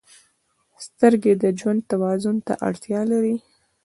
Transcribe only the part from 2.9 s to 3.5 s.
لري.